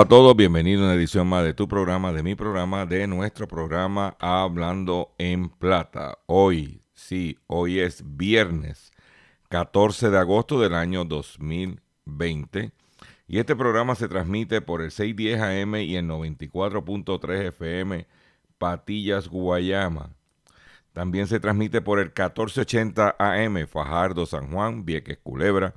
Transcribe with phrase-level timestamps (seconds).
[0.00, 3.48] A todos, bienvenidos a una edición más de tu programa, de mi programa, de nuestro
[3.48, 6.18] programa Hablando en Plata.
[6.26, 8.92] Hoy, sí, hoy es viernes
[9.48, 12.72] 14 de agosto del año 2020
[13.26, 18.06] y este programa se transmite por el 610 AM y el 94.3 FM
[18.58, 20.10] Patillas, Guayama.
[20.92, 25.74] También se transmite por el 1480 AM Fajardo, San Juan, Vieques, Culebra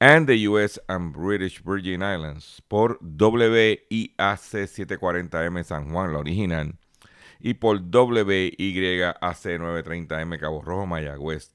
[0.00, 3.78] and the US and British Virgin Islands por WIAC
[4.18, 6.74] 740M San Juan, la original,
[7.40, 11.52] y por WYAC 930M Cabo Rojo, Mayagüez.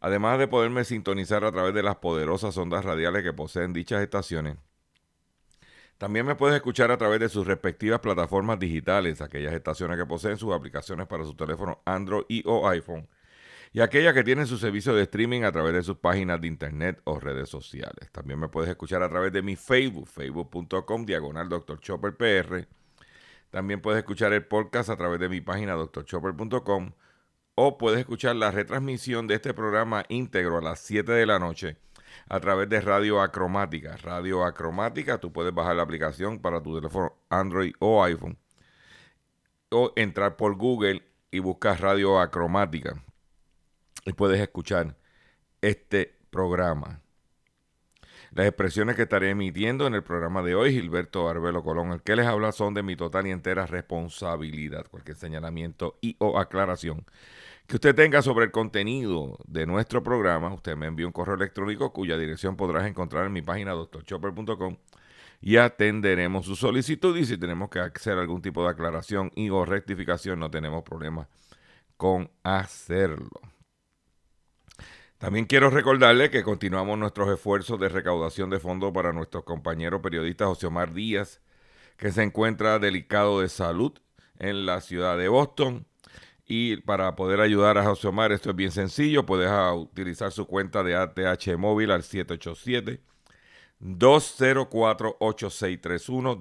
[0.00, 4.56] Además de poderme sintonizar a través de las poderosas ondas radiales que poseen dichas estaciones,
[5.98, 10.36] también me puedes escuchar a través de sus respectivas plataformas digitales, aquellas estaciones que poseen
[10.36, 13.08] sus aplicaciones para su teléfono Android y o iPhone
[13.76, 16.98] y aquellas que tienen su servicio de streaming a través de sus páginas de internet
[17.04, 18.10] o redes sociales.
[18.10, 21.78] También me puedes escuchar a través de mi Facebook, facebook.com, diagonal Dr.
[21.80, 22.66] Chopper PR.
[23.50, 26.92] También puedes escuchar el podcast a través de mi página drchopper.com
[27.54, 31.76] o puedes escuchar la retransmisión de este programa íntegro a las 7 de la noche
[32.30, 33.98] a través de Radio Acromática.
[33.98, 38.38] Radio Acromática, tú puedes bajar la aplicación para tu teléfono Android o iPhone
[39.68, 43.02] o entrar por Google y buscar Radio Acromática
[44.06, 44.96] y puedes escuchar
[45.60, 47.02] este programa.
[48.32, 52.16] Las expresiones que estaré emitiendo en el programa de hoy, Gilberto Arbelo Colón, el que
[52.16, 54.86] les habla son de mi total y entera responsabilidad.
[54.90, 57.04] Cualquier señalamiento y o aclaración
[57.66, 61.92] que usted tenga sobre el contenido de nuestro programa, usted me envía un correo electrónico
[61.92, 64.76] cuya dirección podrás encontrar en mi página doctorchopper.com
[65.40, 69.64] y atenderemos su solicitud y si tenemos que hacer algún tipo de aclaración y o
[69.64, 71.28] rectificación no tenemos problema
[71.96, 73.55] con hacerlo.
[75.18, 80.44] También quiero recordarle que continuamos nuestros esfuerzos de recaudación de fondos para nuestro compañero periodista
[80.46, 81.40] José Omar Díaz,
[81.96, 83.92] que se encuentra delicado de salud
[84.38, 85.86] en la ciudad de Boston.
[86.46, 90.82] Y para poder ayudar a José Omar, esto es bien sencillo, puedes utilizar su cuenta
[90.82, 93.00] de ATH móvil al 787
[93.80, 96.40] 204-8631,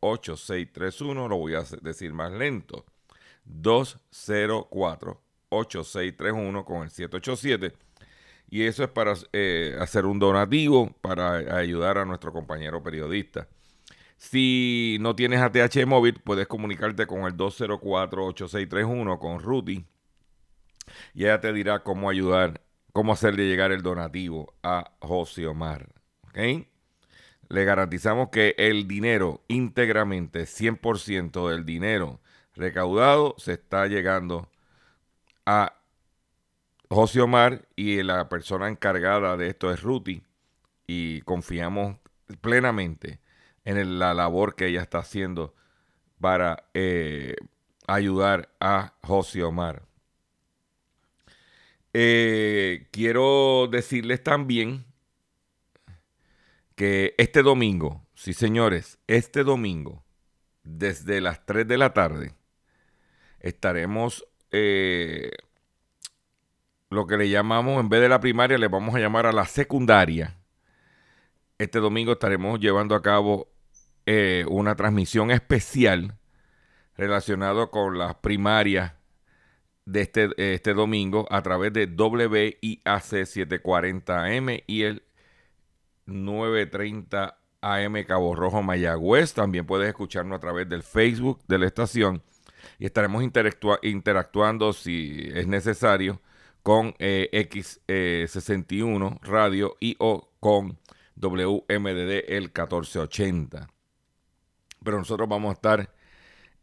[0.00, 2.84] 204-8631, lo voy a decir más lento,
[3.44, 5.20] 204
[5.50, 7.74] 8631 con el 787.
[8.50, 13.46] Y eso es para eh, hacer un donativo para ayudar a nuestro compañero periodista.
[14.16, 19.84] Si no tienes ATH móvil, puedes comunicarte con el 204-8631 con Ruti.
[21.14, 25.88] Y ella te dirá cómo ayudar, cómo hacerle llegar el donativo a José Omar.
[27.48, 32.20] Le garantizamos que el dinero íntegramente, 100% del dinero
[32.54, 34.48] recaudado, se está llegando
[35.50, 35.80] a
[36.90, 40.22] José Omar y la persona encargada de esto es Ruti
[40.86, 41.96] y confiamos
[42.42, 43.18] plenamente
[43.64, 45.54] en la labor que ella está haciendo
[46.20, 47.34] para eh,
[47.86, 49.86] ayudar a José Omar.
[51.94, 54.84] Eh, quiero decirles también
[56.74, 60.04] que este domingo, sí señores, este domingo,
[60.62, 62.34] desde las 3 de la tarde,
[63.40, 65.30] estaremos eh,
[66.90, 69.46] lo que le llamamos, en vez de la primaria, le vamos a llamar a la
[69.46, 70.36] secundaria.
[71.58, 73.48] Este domingo estaremos llevando a cabo
[74.06, 76.16] eh, una transmisión especial
[76.96, 78.94] relacionado con las primarias
[79.84, 85.02] de este, este domingo a través de WIAC 740M y el
[86.06, 89.34] 930 AM Cabo Rojo Mayagüez.
[89.34, 92.22] También puedes escucharnos a través del Facebook de la estación
[92.78, 96.20] y estaremos interactuando si es necesario
[96.62, 100.78] con eh, X61 eh, Radio y o con
[101.16, 103.68] WMDD el 1480.
[104.84, 105.90] Pero nosotros vamos a estar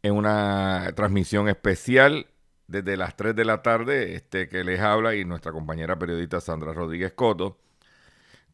[0.02, 2.26] en una transmisión especial
[2.68, 6.72] desde las 3 de la tarde, este que les habla y nuestra compañera periodista Sandra
[6.72, 7.58] Rodríguez Coto,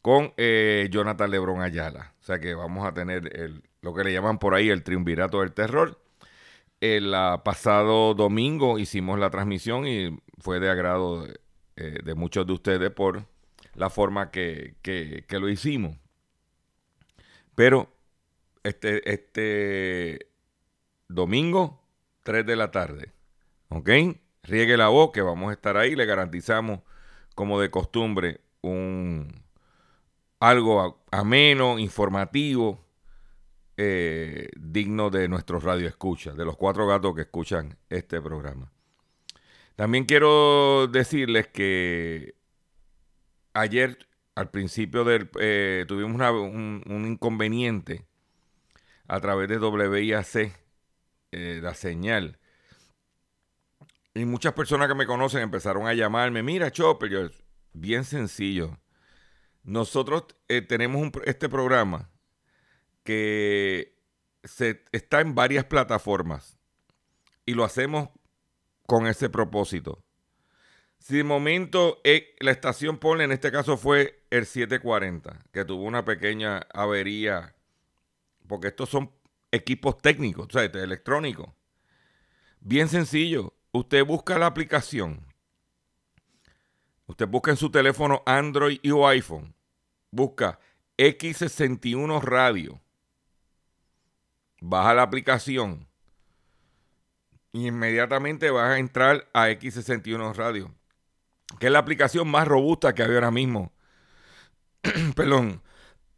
[0.01, 2.13] con eh, Jonathan Lebron Ayala.
[2.21, 5.39] O sea que vamos a tener el, lo que le llaman por ahí el triunvirato
[5.39, 5.99] del terror.
[6.83, 11.39] El ah, pasado domingo hicimos la transmisión y fue de agrado de,
[11.77, 13.25] eh, de muchos de ustedes por
[13.73, 15.95] la forma que, que, que lo hicimos.
[17.55, 17.87] Pero
[18.63, 20.27] este, este
[21.07, 21.81] domingo,
[22.23, 23.13] 3 de la tarde.
[23.69, 23.89] ¿Ok?
[24.43, 25.95] Riegue la voz que vamos a estar ahí.
[25.95, 26.81] Le garantizamos,
[27.33, 29.41] como de costumbre, un
[30.41, 32.82] algo ameno, informativo,
[33.75, 38.71] eh, digno de nuestros radioescuchas, de los cuatro gatos que escuchan este programa.
[39.75, 42.35] También quiero decirles que
[43.53, 48.05] ayer, al principio del, eh, tuvimos un, inconveniente
[49.07, 50.53] a través de WIAC,
[51.31, 52.37] eh, la señal.
[54.13, 57.29] Y muchas personas que me conocen empezaron a llamarme, mira Chopper, yo,
[57.73, 58.77] bien sencillo.
[59.63, 60.25] Nosotros
[60.67, 62.12] tenemos este programa
[63.03, 63.95] que
[64.43, 66.57] se, está en varias plataformas
[67.45, 68.09] y lo hacemos
[68.85, 70.03] con ese propósito.
[70.99, 75.83] Si de momento eh, la estación pone, en este caso fue el 740, que tuvo
[75.83, 77.55] una pequeña avería,
[78.47, 79.11] porque estos son
[79.51, 81.49] equipos técnicos, o sea, electrónicos.
[82.61, 85.27] Bien sencillo, usted busca la aplicación,
[87.07, 89.53] usted busca en su teléfono Android y o iPhone,
[90.09, 90.59] busca
[90.97, 92.82] X61 Radio,
[94.63, 95.87] baja la aplicación
[97.51, 100.73] y inmediatamente vas a entrar a X61 Radio,
[101.59, 103.73] que es la aplicación más robusta que hay ahora mismo.
[105.15, 105.61] Perdón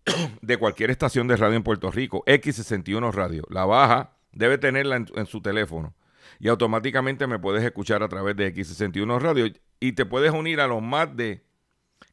[0.42, 3.44] de cualquier estación de radio en Puerto Rico, X61 Radio.
[3.50, 5.96] La baja, debe tenerla en, en, su teléfono.
[6.40, 9.52] Y automáticamente me puedes escuchar a través de X61 Radio.
[9.80, 11.44] Y te puedes unir a los más de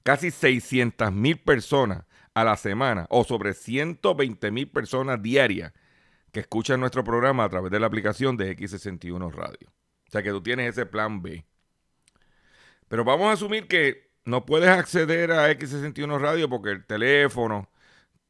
[0.03, 2.05] casi 600 mil personas
[2.35, 5.73] a la semana o sobre 120 mil personas diarias
[6.33, 9.69] que escuchan nuestro programa a través de la aplicación de X61 Radio.
[10.09, 11.45] O sea que tú tienes ese plan B.
[12.89, 17.71] Pero vamos a asumir que no puedes acceder a X61 Radio porque el teléfono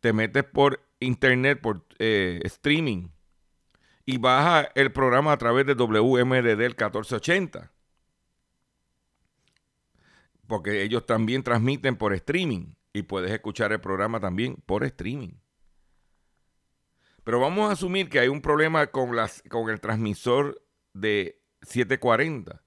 [0.00, 3.08] te metes por internet, por eh, streaming,
[4.04, 7.70] y baja el programa a través de WMDD el 1480.
[10.48, 15.41] Porque ellos también transmiten por streaming y puedes escuchar el programa también por streaming.
[17.24, 22.62] Pero vamos a asumir que hay un problema con, las, con el transmisor de 740.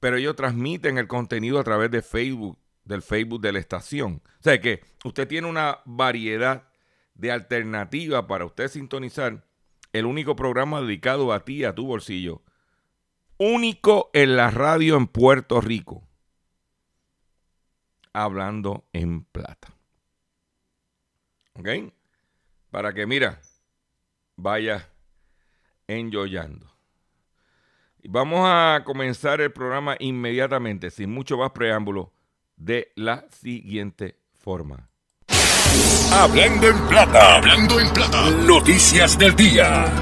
[0.00, 2.58] Pero ellos transmiten el contenido a través de Facebook
[2.88, 4.22] del Facebook de la estación.
[4.40, 6.68] O sea que usted tiene una variedad
[7.14, 9.44] de alternativas para usted sintonizar
[9.92, 12.42] el único programa dedicado a ti, a tu bolsillo.
[13.36, 16.02] Único en la radio en Puerto Rico.
[18.12, 19.74] Hablando en plata.
[21.54, 21.68] ¿Ok?
[22.70, 23.40] Para que, mira,
[24.38, 24.88] vaya
[25.88, 26.66] enjoyando.
[28.04, 32.12] Vamos a comenzar el programa inmediatamente, sin mucho más preámbulo
[32.56, 34.88] de la siguiente forma.
[36.12, 39.92] Hablando en plata, hablando en plata, noticias del día.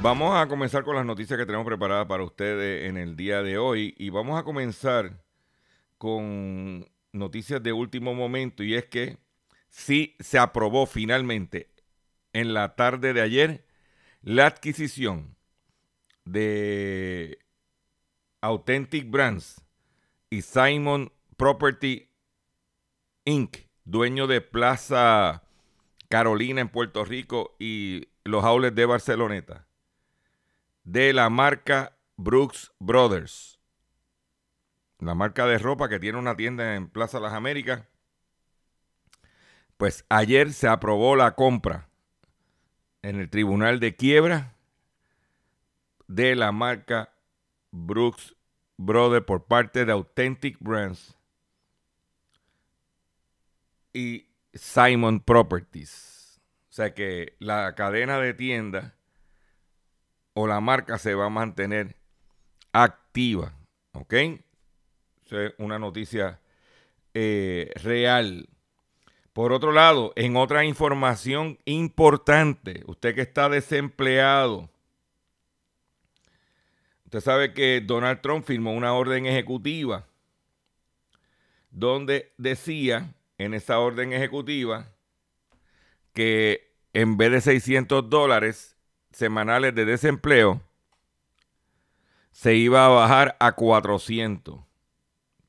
[0.00, 3.58] Vamos a comenzar con las noticias que tenemos preparadas para ustedes en el día de
[3.58, 5.20] hoy y vamos a comenzar
[5.98, 9.18] con noticias de último momento y es que
[9.70, 11.70] sí se aprobó finalmente
[12.32, 13.64] en la tarde de ayer
[14.22, 15.36] la adquisición
[16.24, 17.38] de
[18.42, 19.64] Authentic Brands
[20.28, 22.10] y Simon Property
[23.24, 25.42] Inc., dueño de Plaza
[26.08, 29.66] Carolina en Puerto Rico y los outlets de Barceloneta,
[30.84, 33.58] de la marca Brooks Brothers,
[34.98, 37.86] la marca de ropa que tiene una tienda en Plaza Las Américas.
[39.80, 41.88] Pues ayer se aprobó la compra
[43.00, 44.54] en el Tribunal de Quiebra
[46.06, 47.14] de la marca
[47.70, 48.36] Brooks
[48.76, 51.16] Brothers por parte de Authentic Brands
[53.94, 56.42] y Simon Properties.
[56.68, 58.92] O sea que la cadena de tiendas
[60.34, 61.96] o la marca se va a mantener
[62.72, 63.54] activa.
[63.92, 64.12] ¿Ok?
[64.12, 66.38] es una noticia
[67.14, 68.46] eh, real.
[69.40, 74.68] Por otro lado, en otra información importante, usted que está desempleado,
[77.06, 80.04] usted sabe que Donald Trump firmó una orden ejecutiva
[81.70, 84.90] donde decía en esa orden ejecutiva
[86.12, 88.76] que en vez de 600 dólares
[89.10, 90.60] semanales de desempleo,
[92.30, 94.60] se iba a bajar a 400.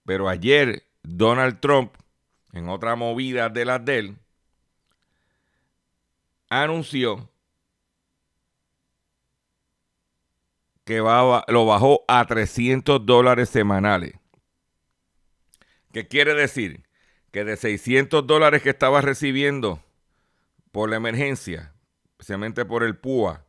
[0.05, 1.93] Pero ayer Donald Trump,
[2.53, 4.17] en otra movida de las de él,
[6.49, 7.29] anunció
[10.83, 14.13] que va, lo bajó a 300 dólares semanales.
[15.93, 16.83] ¿Qué quiere decir?
[17.31, 19.81] Que de 600 dólares que estaba recibiendo
[20.71, 21.73] por la emergencia,
[22.11, 23.45] especialmente por el PUA,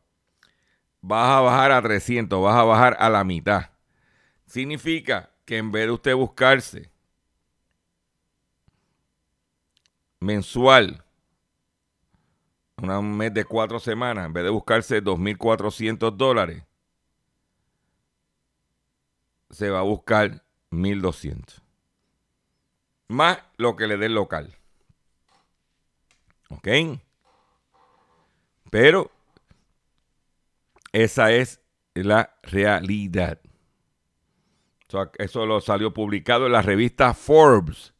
[1.01, 3.71] vas a bajar a 300, vas a bajar a la mitad.
[4.45, 6.92] Significa que en vez de usted buscarse
[10.23, 11.03] mensual,
[12.77, 16.63] un mes de cuatro semanas, en vez de buscarse 2.400 dólares,
[19.49, 21.61] se va a buscar 1.200.
[23.09, 24.55] Más lo que le dé el local.
[26.49, 26.67] ¿Ok?
[28.71, 29.11] Pero
[30.91, 31.61] esa es
[31.93, 33.39] la realidad.
[35.17, 37.93] Eso lo salió publicado en la revista Forbes.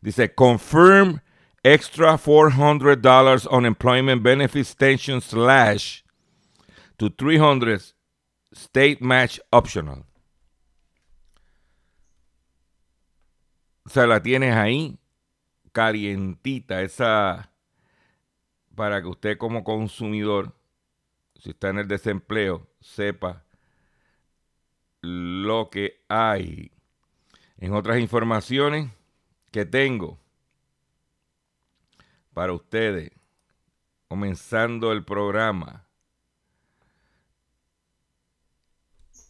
[0.00, 1.20] Dice, confirm
[1.64, 6.04] extra $400 unemployment benefit extension slash
[6.98, 7.94] to 300
[8.52, 10.04] state match optional.
[13.86, 14.98] O sea, la tienes ahí
[15.72, 17.50] calientita, esa
[18.74, 20.54] para que usted como consumidor
[21.38, 23.44] si está en el desempleo, sepa
[25.00, 26.72] lo que hay.
[27.58, 28.90] En otras informaciones
[29.50, 30.18] que tengo
[32.38, 33.10] para ustedes,
[34.06, 35.88] comenzando el programa.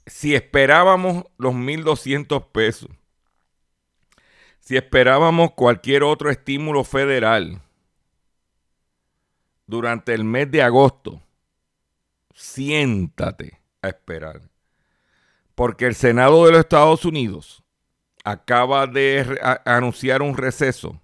[0.05, 2.91] Si esperábamos los 1.200 pesos,
[4.61, 7.63] si esperábamos cualquier otro estímulo federal
[9.67, 11.23] durante el mes de agosto,
[12.35, 14.43] siéntate a esperar.
[15.55, 17.63] Porque el Senado de los Estados Unidos
[18.23, 21.01] acaba de anunciar un receso.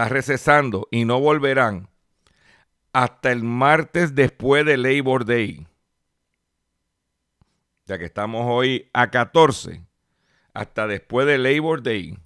[0.00, 1.90] Está recesando y no volverán
[2.94, 5.66] hasta el martes después de Labor Day.
[7.84, 9.84] Ya que estamos hoy a 14,
[10.54, 12.18] hasta después de Labor Day,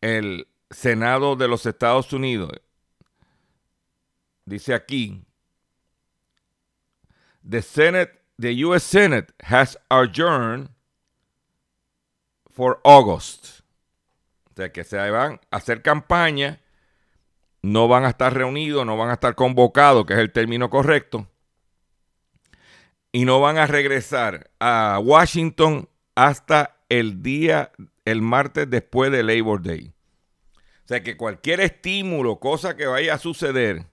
[0.00, 2.52] el Senado de los Estados Unidos
[4.46, 5.22] dice aquí
[7.46, 8.86] the Senate, the U.S.
[8.86, 10.70] Senate has adjourned
[12.50, 13.59] for August.
[14.60, 16.60] Sea, que se van a hacer campaña,
[17.62, 21.26] no van a estar reunidos, no van a estar convocados, que es el término correcto,
[23.10, 27.72] y no van a regresar a Washington hasta el día,
[28.04, 29.94] el martes después de Labor Day.
[30.84, 33.86] O sea que cualquier estímulo, cosa que vaya a suceder,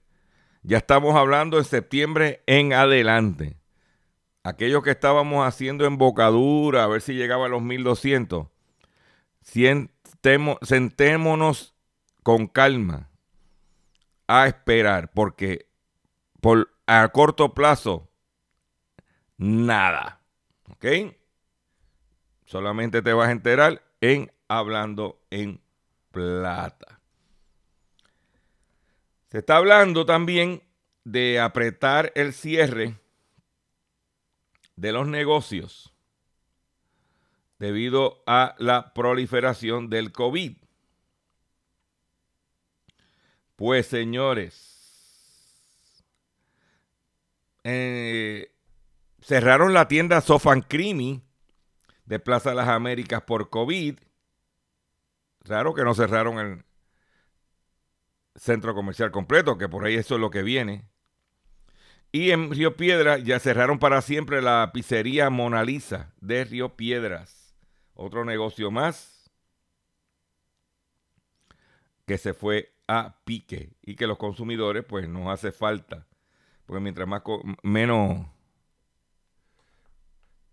[0.62, 3.56] ya estamos hablando en septiembre en adelante.
[4.44, 8.48] Aquellos que estábamos haciendo embocadura, a ver si llegaba a los 1200,
[10.62, 11.74] sentémonos
[12.22, 13.08] con calma
[14.26, 15.68] a esperar, porque
[16.40, 18.08] por, a corto plazo,
[19.36, 20.20] nada.
[20.70, 20.86] ¿Ok?
[22.44, 25.60] Solamente te vas a enterar en hablando en
[26.10, 27.00] plata.
[29.30, 30.62] Se está hablando también
[31.04, 32.98] de apretar el cierre
[34.76, 35.94] de los negocios
[37.58, 40.56] debido a la proliferación del COVID.
[43.56, 46.04] Pues señores,
[47.64, 48.52] eh,
[49.20, 51.22] cerraron la tienda Sofancrimi
[52.06, 53.98] de Plaza de las Américas por COVID.
[55.44, 56.64] Raro que no cerraron el,
[58.38, 60.84] centro comercial completo, que por ahí eso es lo que viene.
[62.10, 67.37] Y en Río Piedras ya cerraron para siempre la pizzería Mona Lisa de Río Piedras.
[68.00, 69.28] Otro negocio más
[72.06, 76.06] que se fue a pique y que los consumidores pues nos hace falta.
[76.64, 77.22] Porque mientras más
[77.64, 78.24] menos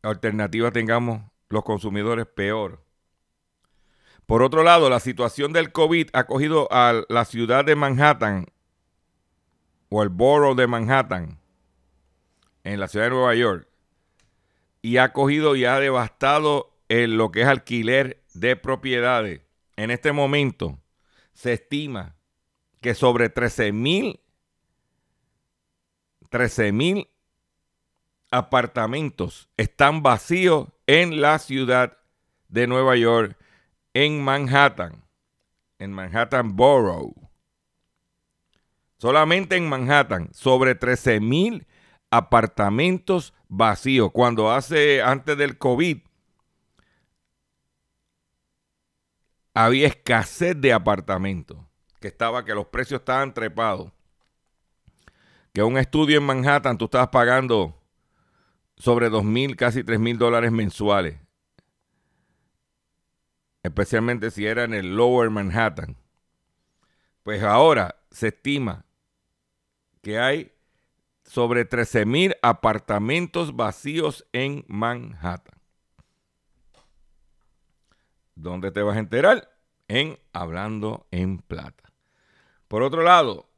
[0.02, 2.84] alternativas tengamos los consumidores, peor.
[4.26, 8.48] Por otro lado, la situación del COVID ha cogido a la ciudad de Manhattan
[9.90, 11.40] o el borough de Manhattan
[12.64, 13.68] en la ciudad de Nueva York
[14.82, 19.42] y ha cogido y ha devastado lo que es alquiler de propiedades.
[19.76, 20.80] En este momento
[21.34, 22.16] se estima
[22.82, 24.20] que sobre 13 mil
[26.30, 27.08] 13 mil
[28.32, 31.98] apartamentos están vacíos en la ciudad
[32.50, 33.38] de Nueva York
[33.94, 35.06] en Manhattan,
[35.80, 37.14] en Manhattan Borough.
[38.98, 41.68] solamente en Manhattan, sobre 13 mil
[42.12, 44.12] apartamentos vacíos.
[44.12, 46.00] Cuando hace, antes del COVID,
[49.56, 51.58] había escasez de apartamentos,
[52.02, 53.92] que estaba, que los precios estaban trepados.
[55.54, 57.82] Que un estudio en Manhattan tú estabas pagando
[58.76, 61.18] sobre 2 mil, casi 3 mil dólares mensuales.
[63.64, 65.96] Especialmente si era en el Lower Manhattan.
[67.24, 68.86] Pues ahora se estima
[70.02, 70.52] que hay
[71.24, 75.55] sobre 13 mil apartamentos vacíos en Manhattan.
[78.36, 79.50] ¿Dónde te vas a enterar?
[79.88, 81.94] En Hablando en Plata.
[82.68, 83.50] Por otro lado,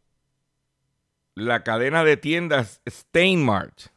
[1.33, 3.89] la cadena de tiendas Steinmart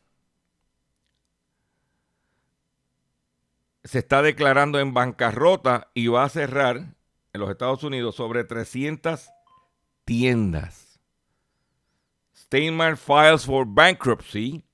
[3.85, 6.95] se está declarando en bancarrota y va a cerrar
[7.33, 9.31] en los Estados Unidos sobre 300
[10.05, 11.01] tiendas.
[12.37, 14.65] Steinmart files for bankruptcy.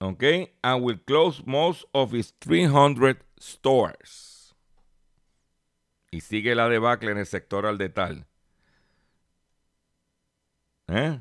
[0.00, 4.54] Okay, and will close most of its 300 stores.
[6.10, 8.26] Y sigue la debacle en el sector al detal.
[10.88, 11.20] ¿Eh?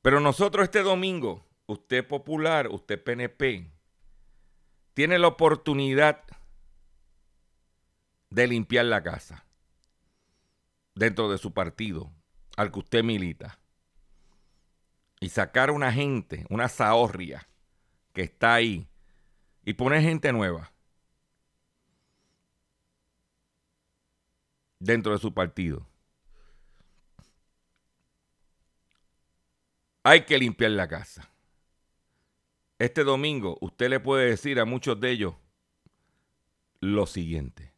[0.00, 3.70] Pero nosotros este domingo, usted popular, usted PNP,
[4.94, 6.24] tiene la oportunidad
[8.30, 9.44] de limpiar la casa
[10.94, 12.12] dentro de su partido
[12.56, 13.58] al que usted milita
[15.20, 17.48] y sacar una gente, una zahorria
[18.12, 18.88] que está ahí
[19.64, 20.69] y poner gente nueva
[24.80, 25.86] dentro de su partido.
[30.02, 31.30] Hay que limpiar la casa
[32.80, 35.34] este domingo usted le puede decir a muchos de ellos
[36.80, 37.69] lo siguiente.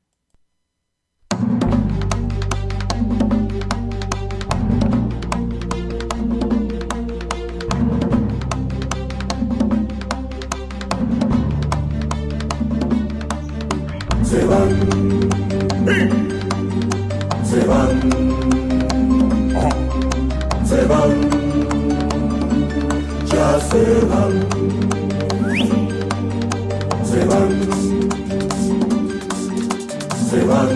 [24.13, 24.33] Van
[27.05, 27.51] se van,
[30.31, 30.71] se van,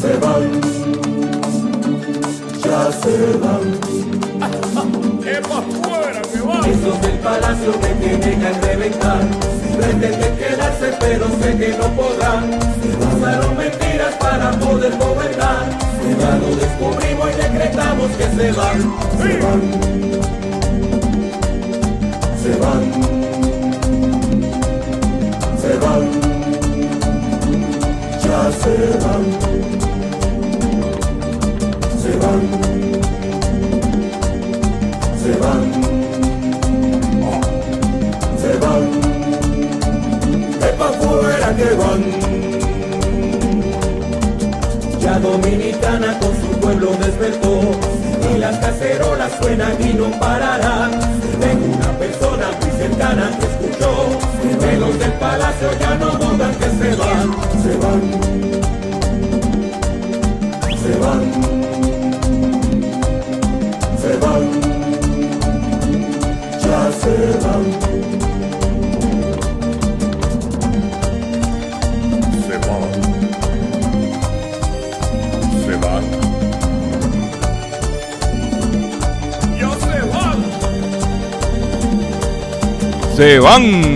[0.00, 0.44] se van,
[2.64, 3.64] ya se van.
[6.66, 9.20] Esos del palacio me tienen que reventar,
[9.76, 12.44] pretenden quedarse pero sé que no podrán.
[13.16, 15.64] Usaron mentiras para poder gobernar,
[16.20, 18.78] ya lo descubrimos y decretamos que se van,
[19.18, 19.84] se van,
[25.60, 26.02] se van.
[28.20, 29.53] Se van,
[83.44, 83.93] Se van.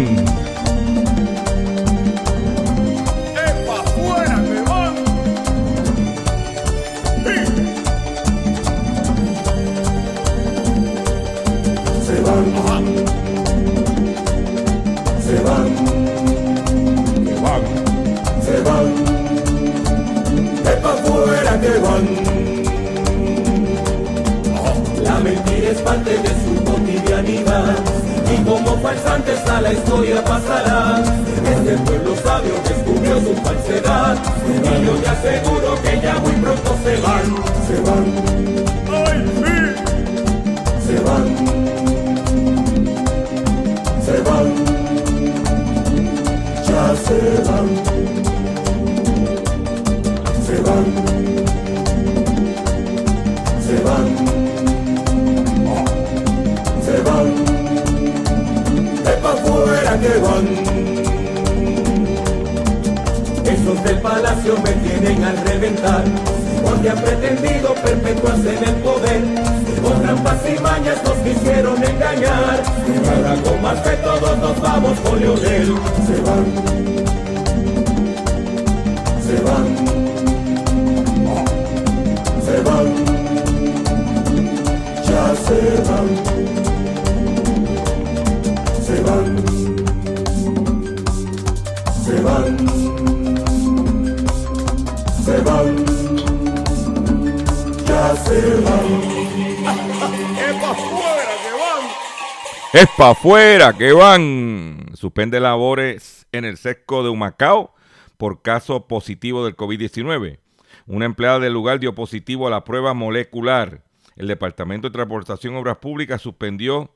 [102.78, 104.92] Es para afuera que van.
[104.94, 107.74] Suspende labores en el sesco de Humacao
[108.16, 110.38] por caso positivo del COVID-19.
[110.86, 113.82] Una empleada del lugar dio positivo a la prueba molecular.
[114.14, 116.92] El Departamento de Transportación Obras Públicas suspendió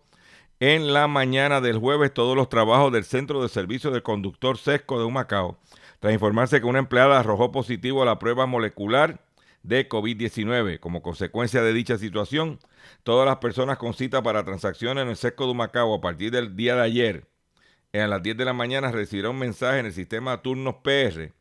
[0.61, 5.01] en la mañana del jueves todos los trabajos del Centro de Servicio del Conductor Sesco
[5.01, 5.59] de Humacao,
[5.99, 9.21] tras informarse que una empleada arrojó positivo a la prueba molecular
[9.62, 10.81] de COVID-19.
[10.81, 12.59] Como consecuencia de dicha situación,
[13.03, 16.57] todas las personas con cita para transacciones en el Sesco de Humacao a partir del
[16.57, 17.27] día de ayer,
[17.92, 21.33] a las 10 de la mañana, recibirán un mensaje en el sistema Turnos PR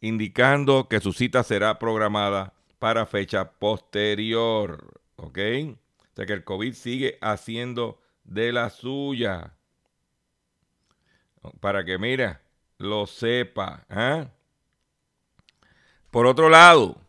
[0.00, 5.00] indicando que su cita será programada para fecha posterior.
[5.16, 5.38] ¿Ok?
[5.38, 9.54] O sea que el COVID sigue haciendo de la suya.
[11.60, 12.42] Para que, mira,
[12.78, 13.84] lo sepa.
[13.90, 14.26] ¿eh?
[16.10, 17.00] Por otro lado,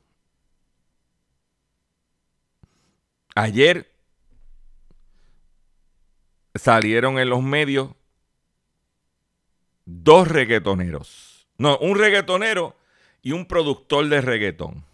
[3.35, 3.91] ayer
[6.55, 7.91] salieron en los medios
[9.85, 11.47] dos reggaetoneros.
[11.57, 12.75] No, un reggaetonero
[13.21, 14.85] y un productor de reggaetón.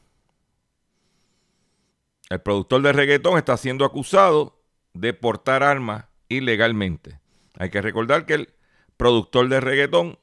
[2.30, 4.60] El productor de reggaetón está siendo acusado
[4.94, 7.20] de portar armas ilegalmente.
[7.58, 8.54] Hay que recordar que el
[8.98, 10.20] productor de reggaetón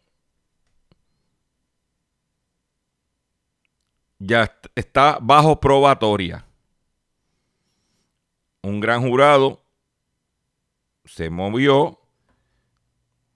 [4.18, 6.46] ya está bajo probatoria.
[8.64, 9.62] Un gran jurado
[11.04, 12.00] se movió,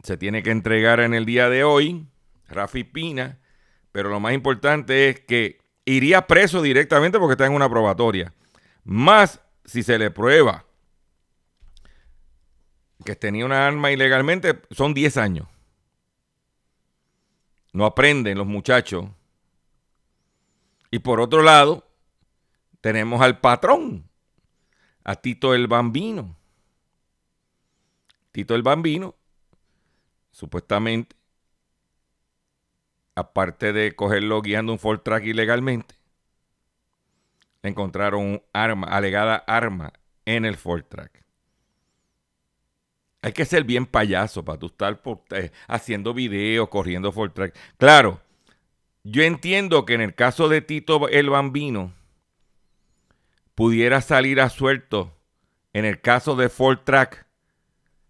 [0.03, 2.07] se tiene que entregar en el día de hoy,
[2.47, 3.39] Rafi Pina,
[3.93, 8.33] pero lo más importante es que iría preso directamente porque está en una probatoria.
[8.85, 10.65] Más si se le prueba
[13.05, 15.47] que tenía una arma ilegalmente, son 10 años.
[17.75, 19.05] No aprenden los muchachos.
[20.91, 21.87] Y por otro lado,
[22.81, 24.08] tenemos al patrón,
[25.09, 26.37] a Tito el Bambino.
[28.31, 29.15] Tito el Bambino,
[30.33, 31.17] supuestamente,
[33.15, 35.95] aparte de cogerlo guiando un Ford Track ilegalmente,
[37.63, 39.95] encontraron un arma, alegada arma
[40.27, 41.25] en el Ford Track.
[43.23, 47.57] Hay que ser bien payaso para tú estar eh, haciendo videos, corriendo Ford Track.
[47.79, 48.21] Claro,
[49.05, 51.95] yo entiendo que en el caso de Tito el Bambino,
[53.59, 55.19] pudiera salir a suelto
[55.73, 57.27] en el caso de Ford Track,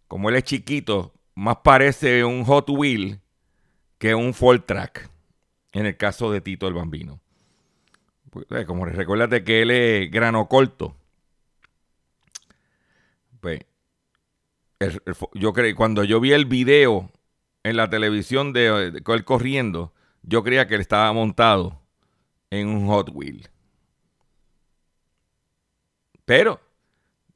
[0.06, 3.22] como él es chiquito, más parece un Hot Wheel
[3.96, 5.08] que un Ford Track,
[5.72, 7.22] en el caso de Tito el Bambino.
[8.28, 10.94] Pues, eh, como recuérdate que él es grano corto.
[13.40, 13.60] Pues,
[15.32, 17.10] yo creí, cuando yo vi el video
[17.62, 21.80] en la televisión de, él corriendo, yo creía que él estaba montado
[22.50, 23.48] en un Hot Wheel.
[26.28, 26.60] Pero,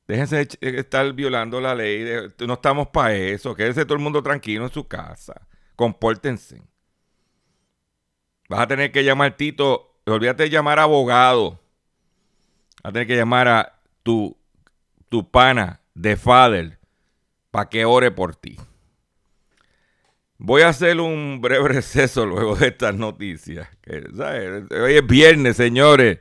[0.07, 2.05] déjense estar violando la ley.
[2.47, 3.55] no estamos para eso.
[3.55, 5.49] Quédese todo el mundo tranquilo en su casa.
[5.77, 6.61] Compórtense.
[8.51, 9.99] Vas a tener que llamar Tito.
[10.05, 11.53] Olvídate de llamar a abogado.
[12.83, 14.37] Vas a tener que llamar a tu,
[15.09, 16.79] tu pana de father
[17.51, 18.59] para que ore por ti.
[20.37, 23.67] Voy a hacer un breve receso luego de estas noticias.
[23.89, 26.19] Hoy es viernes, señores.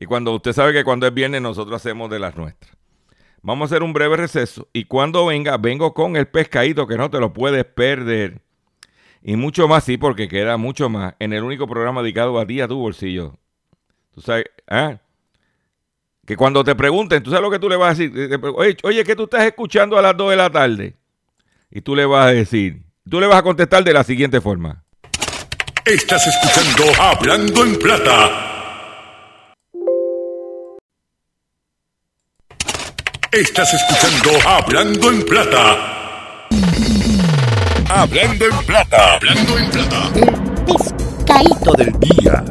[0.00, 2.74] Y cuando usted sabe que cuando es viernes nosotros hacemos de las nuestras.
[3.42, 4.66] Vamos a hacer un breve receso.
[4.72, 8.40] Y cuando venga, vengo con el pescadito que no te lo puedes perder.
[9.22, 12.62] Y mucho más, sí, porque queda mucho más en el único programa dedicado a ti,
[12.62, 13.38] a tu bolsillo.
[14.14, 14.98] Tú sabes, ¿eh?
[16.26, 18.40] Que cuando te pregunten, tú sabes lo que tú le vas a decir.
[18.54, 20.96] Oye, oye, ¿qué tú estás escuchando a las 2 de la tarde?
[21.70, 24.82] Y tú le vas a decir, tú le vas a contestar de la siguiente forma.
[25.84, 28.49] Estás escuchando Hablando en Plata.
[33.32, 36.48] Estás escuchando Hablando en Plata.
[37.88, 39.14] Hablando en plata.
[39.14, 40.10] Hablando en plata.
[40.16, 42.44] El pescadito del día.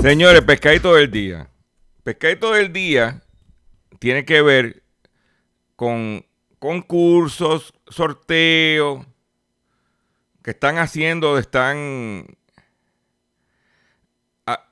[0.00, 1.50] Señores, pescadito del día.
[2.04, 3.20] Pescadito del día
[3.98, 4.84] tiene que ver
[5.74, 6.24] con
[6.60, 9.04] concursos, sorteos
[10.44, 12.38] que están haciendo, están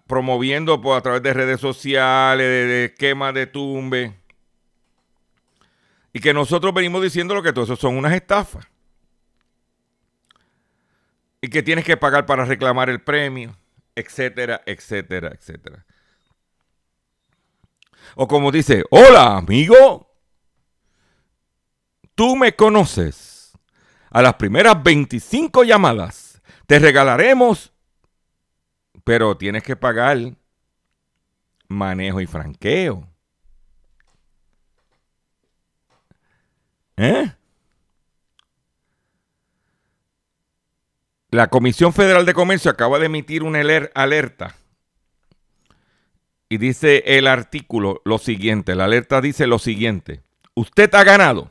[0.09, 4.19] promoviendo por, a través de redes sociales, de, de esquemas de tumbe.
[6.13, 8.67] Y que nosotros venimos diciendo lo que todo eso son unas estafas.
[11.41, 13.57] Y que tienes que pagar para reclamar el premio,
[13.95, 15.87] etcétera, etcétera, etcétera.
[18.17, 20.11] O como dice, hola amigo,
[22.15, 23.53] tú me conoces.
[24.11, 27.73] A las primeras 25 llamadas te regalaremos,
[29.09, 30.19] pero tienes que pagar
[31.67, 33.09] manejo y franqueo.
[36.99, 37.33] ¿Eh?
[41.31, 43.61] La Comisión Federal de Comercio acaba de emitir una
[43.95, 44.57] alerta.
[46.51, 50.21] Y dice el artículo lo siguiente, la alerta dice lo siguiente.
[50.53, 51.51] Usted ha ganado.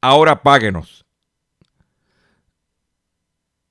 [0.00, 1.03] Ahora páguenos.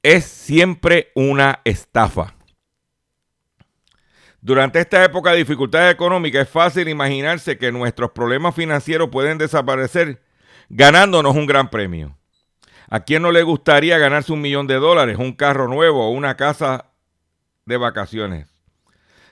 [0.03, 2.35] Es siempre una estafa.
[4.41, 10.21] Durante esta época de dificultades económicas es fácil imaginarse que nuestros problemas financieros pueden desaparecer
[10.67, 12.17] ganándonos un gran premio.
[12.89, 16.35] ¿A quién no le gustaría ganarse un millón de dólares, un carro nuevo o una
[16.35, 16.91] casa
[17.65, 18.49] de vacaciones?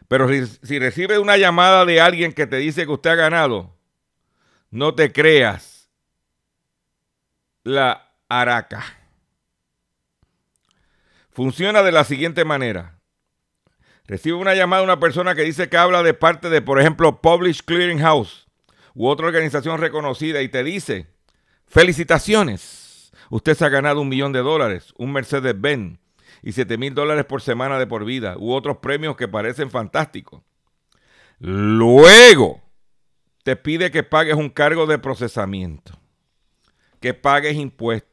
[0.07, 3.75] Pero si, si recibe una llamada de alguien que te dice que usted ha ganado,
[4.69, 5.89] no te creas
[7.63, 9.00] la araca.
[11.31, 12.99] Funciona de la siguiente manera.
[14.05, 17.21] Recibe una llamada de una persona que dice que habla de parte de, por ejemplo,
[17.21, 18.47] Publish Clearing House
[18.93, 21.07] u otra organización reconocida y te dice,
[21.67, 25.99] felicitaciones, usted se ha ganado un millón de dólares, un Mercedes-Benz
[26.41, 30.41] y 7 mil dólares por semana de por vida u otros premios que parecen fantásticos.
[31.39, 32.61] Luego
[33.43, 35.97] te pide que pagues un cargo de procesamiento,
[36.99, 38.10] que pagues impuestos,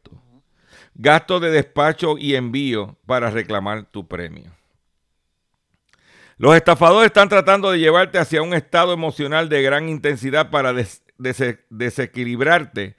[0.99, 4.53] gastos de despacho y envío para reclamar tu premio.
[6.37, 10.75] Los estafadores están tratando de llevarte hacia un estado emocional de gran intensidad para
[11.69, 12.97] desequilibrarte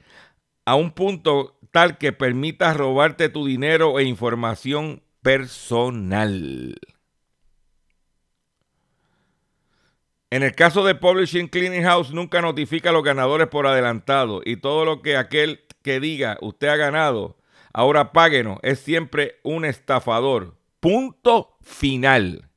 [0.65, 6.75] a un punto tal que permita robarte tu dinero e información personal.
[10.31, 14.57] En el caso de Publishing Cleaning House, nunca notifica a los ganadores por adelantado y
[14.57, 17.38] todo lo que aquel que diga usted ha ganado,
[17.73, 20.58] ahora páguenos, es siempre un estafador.
[20.79, 22.49] Punto final.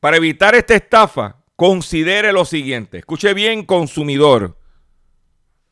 [0.00, 2.98] Para evitar esta estafa, considere lo siguiente.
[2.98, 4.58] Escuche bien, consumidor.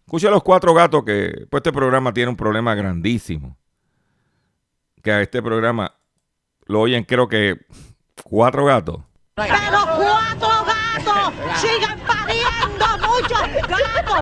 [0.07, 3.57] Escuche los cuatro gatos que pues este programa tiene un problema grandísimo.
[5.03, 5.95] Que a este programa
[6.67, 7.67] lo oyen creo que
[8.23, 9.01] cuatro gatos.
[9.35, 14.21] Pero cuatro gatos sigan pariendo muchos gatos.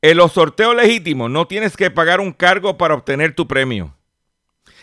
[0.00, 3.94] En los sorteos legítimos no tienes que pagar un cargo para obtener tu premio.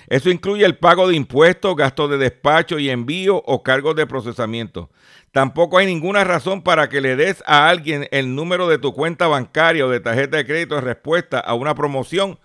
[0.08, 4.92] Eso incluye el pago de impuestos, gastos de despacho y envío o cargos de procesamiento.
[5.32, 9.28] Tampoco hay ninguna razón para que le des a alguien el número de tu cuenta
[9.28, 12.40] bancaria o de tarjeta de crédito de respuesta a una promoción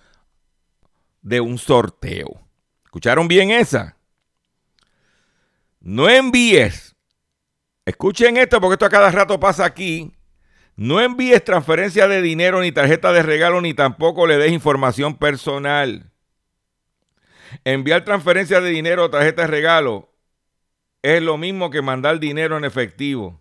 [1.22, 2.40] de un sorteo.
[2.84, 3.96] ¿Escucharon bien esa?
[5.80, 6.96] No envíes.
[7.84, 10.12] Escuchen esto porque esto a cada rato pasa aquí.
[10.76, 16.10] No envíes transferencia de dinero ni tarjeta de regalo ni tampoco le des información personal.
[17.64, 20.10] Enviar transferencia de dinero o tarjeta de regalo
[21.02, 23.40] es lo mismo que mandar dinero en efectivo.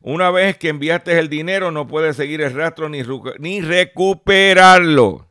[0.00, 3.02] Una vez que enviaste el dinero, no puedes seguir el rastro ni,
[3.38, 5.26] ni recuperarlo.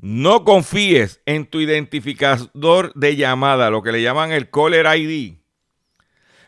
[0.00, 5.37] No confíes en tu identificador de llamada, lo que le llaman el caller ID.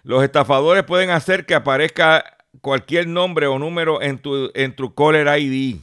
[0.02, 5.28] Los estafadores pueden hacer que aparezca cualquier nombre o número en tu, en tu caller
[5.38, 5.80] ID.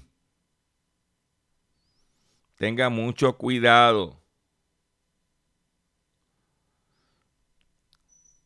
[2.57, 4.19] Tenga mucho cuidado.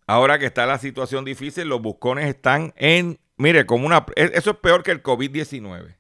[0.06, 4.52] Ahora que está la situación difícil, los buscones están en, mire, como una, e, eso
[4.52, 5.96] es peor que el COVID-19.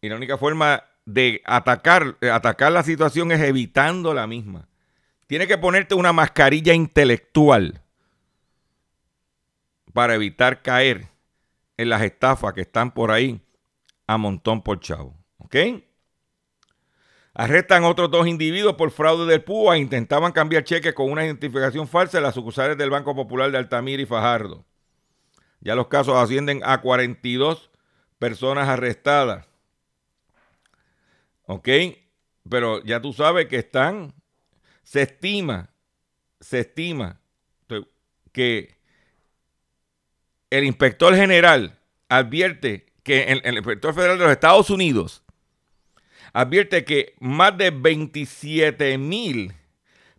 [0.00, 4.66] Y la única forma de atacar, atacar la situación es evitando la misma.
[5.26, 7.82] Tiene que ponerte una mascarilla intelectual
[9.98, 11.08] para evitar caer
[11.76, 13.44] en las estafas que están por ahí
[14.06, 15.18] a montón por chavo.
[15.38, 15.56] ¿Ok?
[17.34, 19.76] Arrestan otros dos individuos por fraude del PUA.
[19.76, 24.00] Intentaban cambiar cheques con una identificación falsa en las sucursales del Banco Popular de Altamira
[24.00, 24.64] y Fajardo.
[25.58, 27.68] Ya los casos ascienden a 42
[28.20, 29.48] personas arrestadas.
[31.46, 31.68] ¿Ok?
[32.48, 34.14] Pero ya tú sabes que están,
[34.84, 35.70] se estima,
[36.38, 37.20] se estima
[38.30, 38.77] que
[40.50, 45.22] el inspector general advierte que el, inspector federal de los Estados Unidos
[46.32, 49.54] advierte que más de 27 mil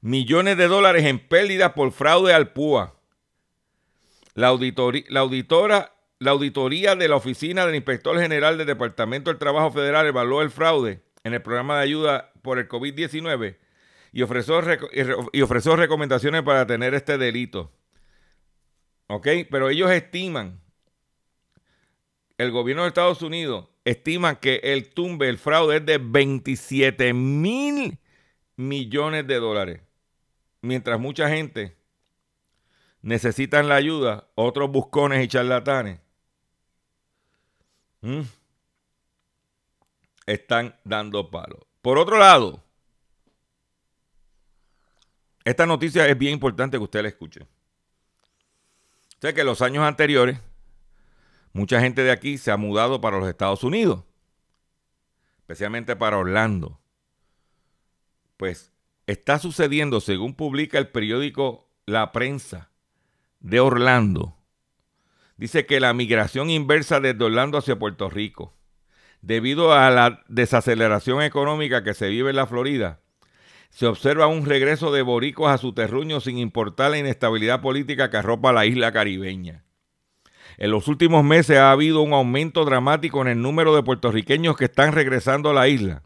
[0.02, 2.96] millones de dólares en pérdidas por fraude al PUA.
[4.34, 4.58] La,
[5.10, 10.08] la, auditora, la auditoría de la Oficina del Inspector General del Departamento del Trabajo Federal
[10.08, 13.58] evaluó el fraude en el programa de ayuda por el COVID-19
[14.12, 14.62] y ofreció,
[15.34, 17.72] y ofreció recomendaciones para tener este delito.
[19.12, 19.28] ¿Ok?
[19.50, 20.62] Pero ellos estiman,
[22.38, 27.98] el gobierno de Estados Unidos estima que el tumbe, el fraude es de 27 mil
[28.56, 29.82] millones de dólares.
[30.62, 31.76] Mientras mucha gente
[33.02, 36.00] necesitan la ayuda, otros buscones y charlatanes
[40.28, 41.62] están dando palos.
[41.82, 42.64] Por otro lado,
[45.44, 47.48] esta noticia es bien importante que usted la escuche.
[49.22, 50.40] Sé que en los años anteriores,
[51.52, 54.04] mucha gente de aquí se ha mudado para los Estados Unidos,
[55.40, 56.80] especialmente para Orlando.
[58.38, 58.72] Pues
[59.08, 62.72] está sucediendo, según publica el periódico La Prensa
[63.42, 64.38] de Orlando,
[65.36, 68.54] dice que la migración inversa desde Orlando hacia Puerto Rico,
[69.22, 73.02] debido a la desaceleración económica que se vive en la Florida,
[73.70, 78.18] se observa un regreso de boricos a su terruño sin importar la inestabilidad política que
[78.18, 79.64] arropa la isla caribeña.
[80.58, 84.66] En los últimos meses ha habido un aumento dramático en el número de puertorriqueños que
[84.66, 86.04] están regresando a la isla.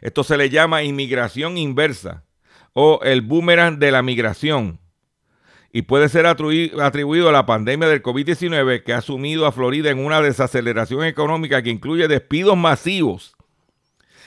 [0.00, 2.24] Esto se le llama inmigración inversa
[2.72, 4.80] o el boomerang de la migración
[5.72, 9.98] y puede ser atribuido a la pandemia del COVID-19 que ha sumido a Florida en
[9.98, 13.35] una desaceleración económica que incluye despidos masivos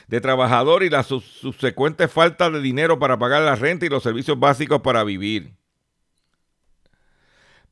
[0.10, 4.40] de trabajadores y la subsecuente falta de dinero para pagar la renta y los servicios
[4.40, 5.54] básicos para vivir.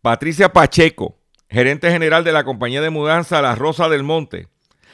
[0.03, 1.17] Patricia Pacheco,
[1.49, 4.49] gerente general de la compañía de mudanza La Rosa del Monte,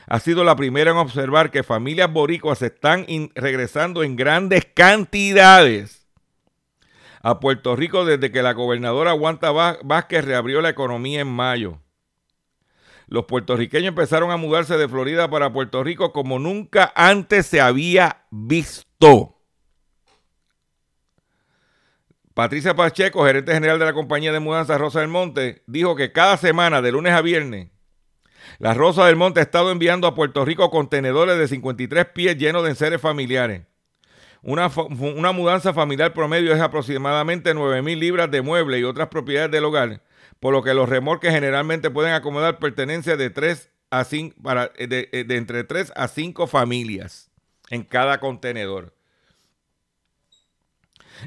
[0.08, 6.08] ha sido la primera en observar que familias boricuas están regresando en grandes cantidades
[7.22, 9.52] a Puerto Rico desde que la gobernadora Wanda
[9.84, 11.83] Vázquez reabrió la economía en mayo
[13.08, 18.26] los puertorriqueños empezaron a mudarse de Florida para Puerto Rico como nunca antes se había
[18.32, 19.38] visto.
[22.34, 26.38] Patricia Pacheco, gerente general de la compañía de mudanza Rosa del Monte, dijo que cada
[26.38, 27.70] semana, de lunes a viernes,
[28.58, 32.63] la Rosa del Monte ha estado enviando a Puerto Rico contenedores de 53 pies llenos
[32.63, 33.63] de enseres familiares.
[34.42, 39.52] Una, una mudanza familiar promedio es aproximadamente 9 mil libras de muebles y otras propiedades
[39.52, 40.02] del hogar
[40.44, 45.08] por lo que los remolques generalmente pueden acomodar pertenencias de, 3 a 5, para, eh,
[45.14, 47.32] eh, de, entre 3 a 5 familias
[47.70, 48.94] en cada contenedor.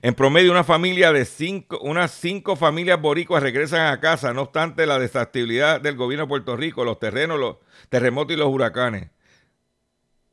[0.03, 4.85] En promedio, una familia de cinco, unas cinco familias boricuas regresan a casa, no obstante
[4.85, 7.57] la desactividad del gobierno de Puerto Rico, los terrenos, los
[7.89, 9.09] terremotos y los huracanes.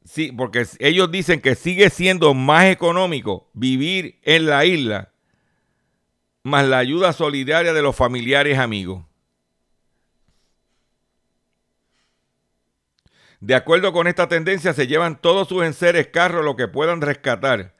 [0.04, 5.13] Sí, porque ellos dicen que sigue siendo más económico vivir en la isla
[6.44, 9.04] más la ayuda solidaria de los familiares amigos.
[13.40, 17.76] De acuerdo con esta tendencia, se llevan todos sus enseres, carros, lo que puedan rescatar.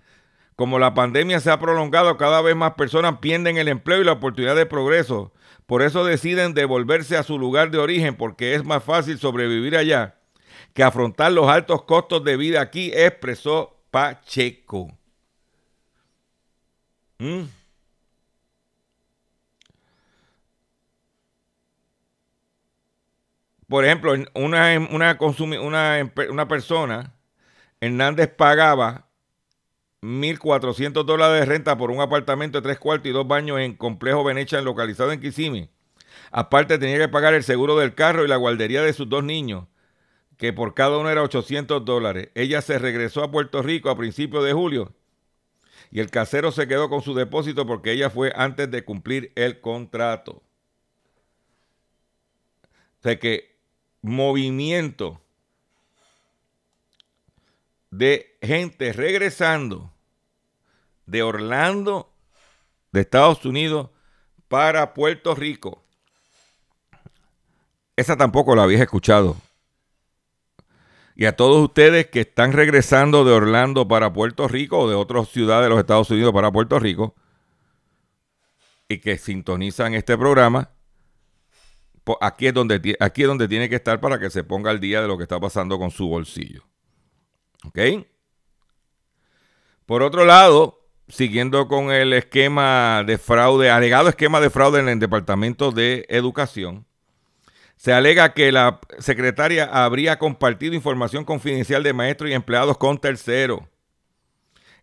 [0.56, 4.12] Como la pandemia se ha prolongado, cada vez más personas pierden el empleo y la
[4.14, 5.34] oportunidad de progreso.
[5.66, 10.16] Por eso deciden devolverse a su lugar de origen, porque es más fácil sobrevivir allá
[10.74, 14.92] que afrontar los altos costos de vida aquí, expresó Pacheco.
[17.20, 17.44] ¿Mm?
[23.74, 27.16] Por ejemplo, una, una, una, una persona,
[27.82, 29.10] Hernández pagaba
[30.04, 34.24] 1.400 dólares de renta por un apartamento de tres cuartos y dos baños en Complejo
[34.24, 35.72] Venecha, localizado en Kissimmee.
[36.30, 39.66] Aparte tenía que pagar el seguro del carro y la guardería de sus dos niños,
[40.38, 42.30] que por cada uno era 800 dólares.
[42.36, 44.94] Ella se regresó a Puerto Rico a principios de julio
[45.90, 49.62] y el casero se quedó con su depósito porque ella fue antes de cumplir el
[49.62, 50.44] contrato.
[53.00, 53.53] O sea que
[54.04, 55.20] movimiento
[57.90, 59.92] de gente regresando
[61.06, 62.12] de Orlando,
[62.92, 63.90] de Estados Unidos,
[64.48, 65.84] para Puerto Rico.
[67.96, 69.38] Esa tampoco la había escuchado.
[71.16, 75.30] Y a todos ustedes que están regresando de Orlando para Puerto Rico o de otras
[75.30, 77.16] ciudades de los Estados Unidos para Puerto Rico
[78.90, 80.73] y que sintonizan este programa,
[82.22, 85.02] aquí es, donde, aquí es donde tiene que estar para que se ponga al día
[85.02, 86.64] de lo que está pasando con su bolsillo.
[87.66, 87.80] ¿Ok?
[89.86, 95.00] Por otro lado, siguiendo con el esquema de fraude, alegado esquema de fraude en el
[95.00, 96.86] Departamento de Educación,
[97.76, 103.62] Se alega que la secretaria habría compartido información confidencial de maestros y empleados con terceros.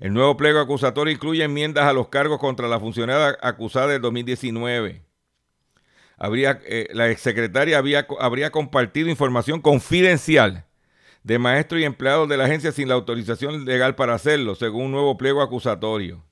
[0.00, 5.09] El nuevo pliego acusatorio incluye enmiendas a los cargos contra la funcionaria acusada del 2019.
[6.22, 10.66] Habría, eh, la exsecretaria había, habría compartido información confidencial
[11.22, 14.92] de maestros y empleados de la agencia sin la autorización legal para hacerlo, según un
[14.92, 16.22] nuevo pliego acusatorio.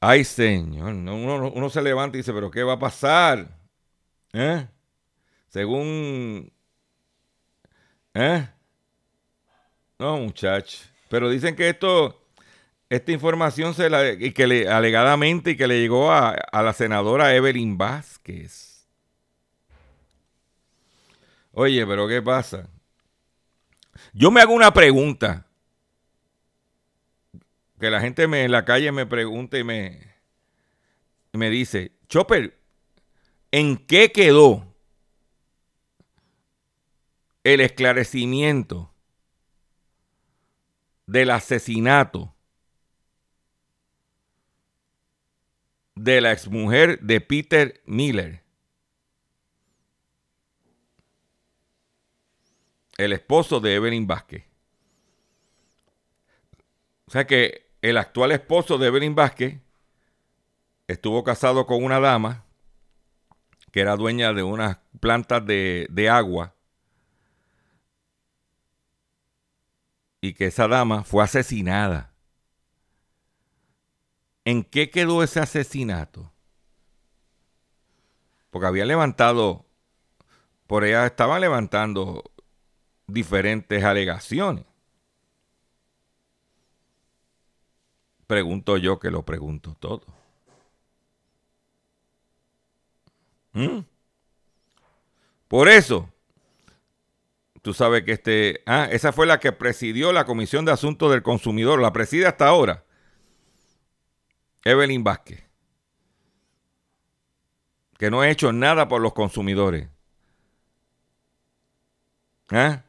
[0.00, 3.48] Ay, señor, uno, uno se levanta y dice, pero ¿qué va a pasar?
[4.32, 4.66] ¿Eh?
[5.48, 6.52] Según...
[8.12, 8.48] ¿Eh?
[10.00, 10.78] No, muchacho.
[11.08, 12.25] Pero dicen que esto,
[12.88, 16.72] esta información se la, y que le, alegadamente y que le llegó a, a la
[16.72, 18.86] senadora Evelyn Vázquez.
[21.52, 22.68] Oye, pero ¿qué pasa?
[24.12, 25.46] Yo me hago una pregunta.
[27.80, 30.14] Que la gente me, en la calle me pregunta y me,
[31.32, 32.56] me dice, Chopper,
[33.58, 34.74] ¿En qué quedó
[37.42, 38.92] el esclarecimiento
[41.06, 42.35] del asesinato
[45.96, 48.42] de la exmujer de Peter Miller?
[52.96, 54.44] El esposo de Evelyn Vázquez.
[57.06, 59.60] O sea que el actual esposo de Evelyn Vázquez
[60.86, 62.46] estuvo casado con una dama
[63.76, 66.54] que era dueña de unas plantas de, agua,
[70.22, 72.15] y que esa dama fue asesinada.
[74.46, 76.32] ¿En qué quedó ese asesinato?
[78.50, 79.66] Porque había levantado,
[80.68, 82.22] por ella estaban levantando
[83.08, 84.64] diferentes alegaciones.
[88.28, 90.04] Pregunto yo que lo pregunto todo.
[93.52, 93.80] ¿Mm?
[95.48, 96.08] Por eso,
[97.62, 101.24] tú sabes que este, ah, esa fue la que presidió la Comisión de Asuntos del
[101.24, 102.85] Consumidor, la preside hasta ahora,
[104.66, 105.44] Evelyn Vázquez,
[107.98, 109.88] que no ha hecho nada por los consumidores.
[112.50, 112.82] ¿Ah?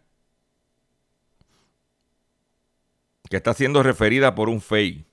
[3.29, 5.05] Que está siendo referida por un FEI.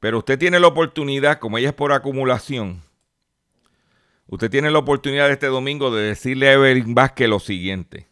[0.00, 2.82] Pero usted tiene la oportunidad, como ella es por acumulación,
[4.28, 8.08] Usted tiene la oportunidad este domingo de decirle a Evelyn Vázquez lo siguiente.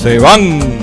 [0.00, 0.79] Se van.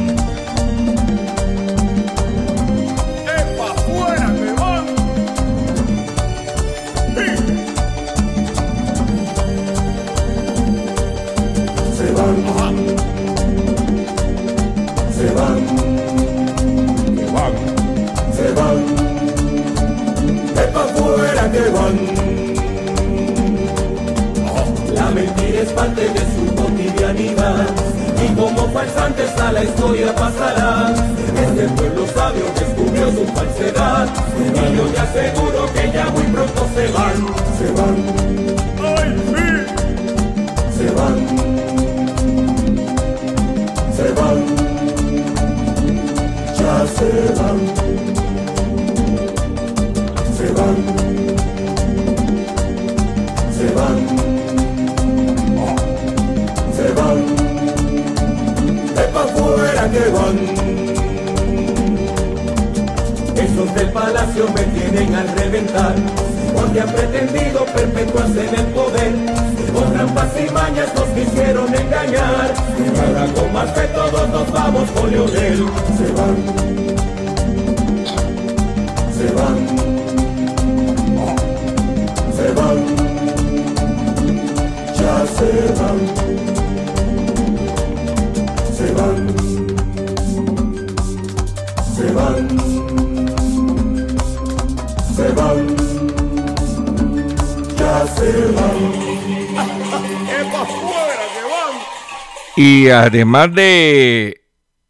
[102.57, 104.41] Y además de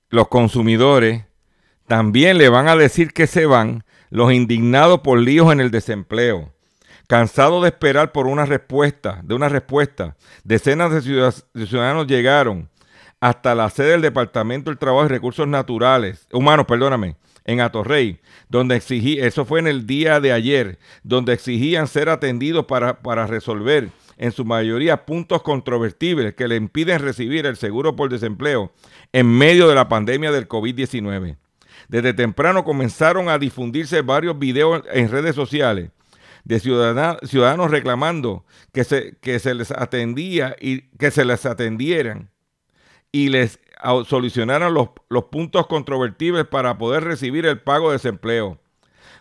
[0.09, 1.26] los consumidores,
[1.86, 6.53] también le van a decir que se van los indignados por líos en el desempleo.
[7.07, 10.15] Cansados de esperar por una respuesta, de una respuesta,
[10.45, 12.70] decenas de ciudad- de ciudadanos llegaron
[13.20, 18.78] hasta la sede del Departamento del Trabajo y Recursos Naturales, humanos, perdóname, en Atorrey, donde
[18.78, 23.89] exigí, eso fue en el día de ayer, donde exigían ser atendidos para, para resolver
[24.18, 28.72] en su mayoría puntos controvertibles que le impiden recibir el seguro por desempleo
[29.13, 31.38] en medio de la pandemia del COVID-19.
[31.88, 35.91] Desde temprano comenzaron a difundirse varios videos en redes sociales
[36.43, 42.30] de ciudadanos reclamando que se, les atendía y que se les atendieran
[43.11, 43.59] y les
[44.05, 48.59] solucionaran los puntos controvertibles para poder recibir el pago de desempleo.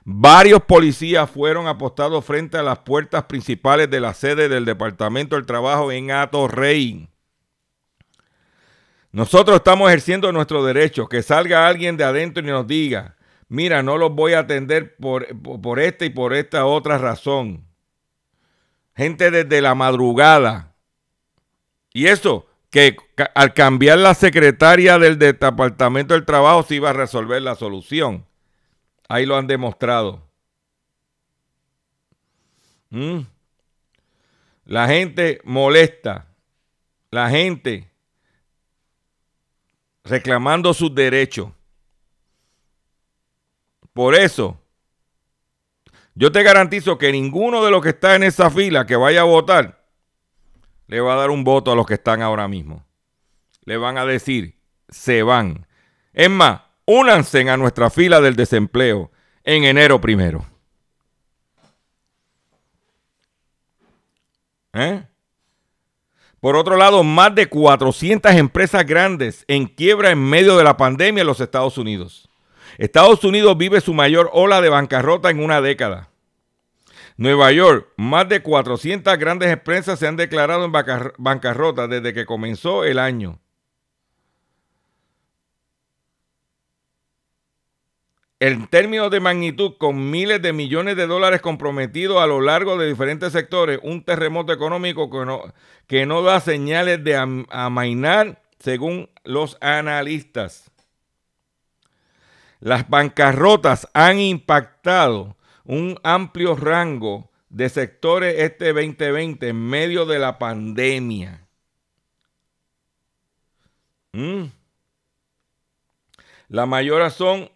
[0.09, 5.47] Varios policías fueron apostados frente a las puertas principales de la sede del Departamento del
[5.47, 7.09] Trabajo en Atorrey.
[9.11, 11.09] Nosotros estamos ejerciendo nuestro derecho.
[11.09, 13.17] Que salga alguien de adentro y nos diga,
[13.49, 17.67] mira, no los voy a atender por, por, esta y por esta otra razón.
[18.95, 20.77] Gente desde la madrugada.
[21.93, 22.97] Y eso, que
[23.35, 28.25] al cambiar la secretaria del Departamento del Trabajo se iba a resolver la solución.
[29.09, 30.23] Ahí lo han demostrado.
[32.91, 33.21] ¿Mm?
[34.65, 36.27] La gente molesta.
[37.11, 37.91] La gente
[40.05, 41.51] reclamando sus derechos.
[43.93, 44.61] Por eso,
[46.15, 49.25] yo te garantizo que ninguno de los que está en esa fila que vaya a
[49.25, 49.85] votar
[50.87, 52.85] le va a dar un voto a los que están ahora mismo.
[53.65, 55.67] Le van a decir, se van.
[56.13, 59.11] Es más, únanse a nuestra fila del desempleo
[59.45, 60.47] en enero primero.
[64.73, 65.03] ¿Eh?
[66.41, 71.23] Por otro lado, más de 400 empresas grandes en quiebra en medio de la pandemia
[71.23, 72.29] en los Estados Unidos.
[72.79, 76.11] Estados Unidos vive su mayor ola de bancarrota en una década.
[77.17, 82.27] Nueva York, más de 400 grandes empresas se han declarado en bancar- bancarrota desde que
[82.27, 83.41] comenzó el año.
[88.39, 92.87] En términos de magnitud, con miles de millones de dólares comprometidos a lo largo de
[92.87, 95.55] diferentes sectores, un terremoto económico que no,
[95.87, 100.71] que no da señales de am- amainar, según los analistas.
[102.61, 110.39] Las bancarrotas han impactado un amplio rango de sectores este 2020 en medio de la
[110.39, 111.47] pandemia.
[114.13, 114.47] Mm.
[116.49, 117.51] La mayoría son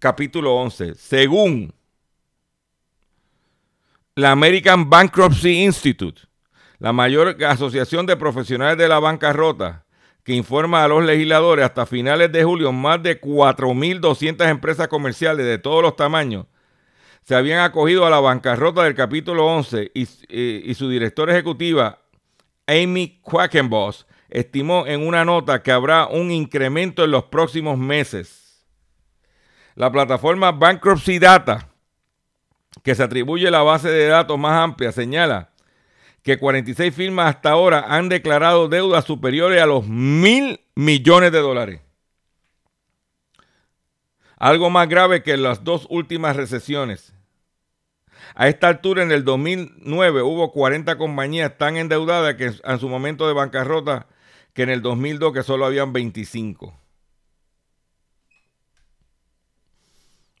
[0.00, 0.96] capítulo 11.
[0.96, 1.72] Según
[4.16, 6.22] la American Bankruptcy Institute,
[6.80, 9.84] la mayor asociación de profesionales de la bancarrota,
[10.24, 15.58] que informa a los legisladores hasta finales de julio, más de 4.200 empresas comerciales de
[15.58, 16.46] todos los tamaños
[17.22, 21.98] se habían acogido a la bancarrota del capítulo 11 y, eh, y su directora ejecutiva,
[22.66, 28.39] Amy Quackenboss, estimó en una nota que habrá un incremento en los próximos meses.
[29.80, 31.70] La plataforma Bankruptcy Data,
[32.82, 35.52] que se atribuye la base de datos más amplia, señala
[36.22, 41.80] que 46 firmas hasta ahora han declarado deudas superiores a los mil millones de dólares.
[44.36, 47.14] Algo más grave que las dos últimas recesiones.
[48.34, 53.26] A esta altura, en el 2009, hubo 40 compañías tan endeudadas que en su momento
[53.26, 54.08] de bancarrota
[54.52, 56.79] que en el 2002 que solo habían 25.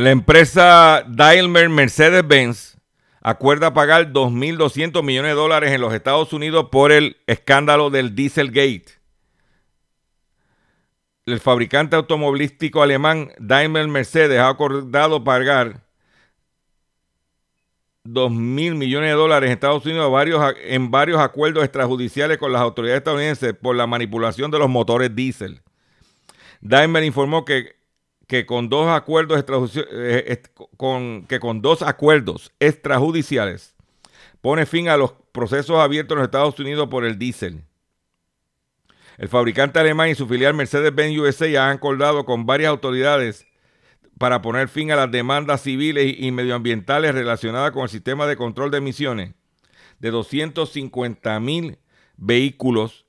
[0.00, 2.78] La empresa Daimler Mercedes-Benz
[3.20, 8.86] acuerda pagar 2.200 millones de dólares en los Estados Unidos por el escándalo del Dieselgate.
[11.26, 15.82] El fabricante automovilístico alemán Daimler Mercedes ha acordado pagar
[18.06, 20.10] 2.000 millones de dólares en Estados Unidos
[20.62, 25.60] en varios acuerdos extrajudiciales con las autoridades estadounidenses por la manipulación de los motores diésel.
[26.62, 27.79] Daimler informó que
[28.30, 30.40] que con dos acuerdos eh,
[31.28, 33.74] que con dos acuerdos extrajudiciales
[34.40, 37.64] pone fin a los procesos abiertos en los Estados Unidos por el diésel.
[39.18, 43.48] El fabricante alemán y su filial Mercedes-Benz USA han acordado con varias autoridades
[44.16, 48.70] para poner fin a las demandas civiles y medioambientales relacionadas con el sistema de control
[48.70, 49.34] de emisiones
[49.98, 51.78] de 250 mil
[52.16, 53.06] vehículos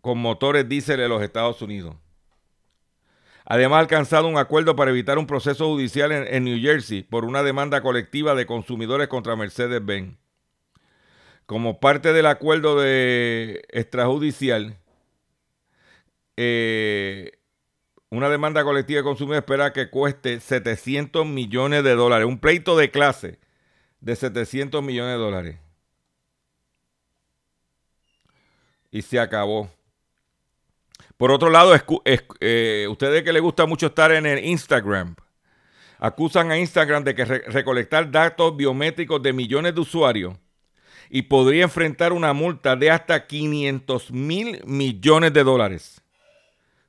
[0.00, 1.94] con motores diésel en los Estados Unidos.
[3.44, 7.42] Además, ha alcanzado un acuerdo para evitar un proceso judicial en, New Jersey por una
[7.42, 10.16] demanda colectiva de consumidores contra Mercedes-Benz.
[11.46, 14.78] Como parte del acuerdo de extrajudicial,
[16.36, 17.32] eh,
[18.10, 22.26] una demanda colectiva de consumidores espera que cueste 700 millones de dólares.
[22.26, 23.38] Un pleito de clase
[24.00, 25.58] de 700 millones de dólares.
[28.90, 29.70] Y se acabó.
[31.16, 31.74] Por otro lado,
[32.04, 35.14] eh, ustedes que les gusta mucho estar en el Instagram,
[35.98, 40.34] acusan a Instagram de que recolectar datos biométricos de millones de usuarios
[41.08, 46.02] y podría enfrentar una multa de hasta 500 mil millones de dólares.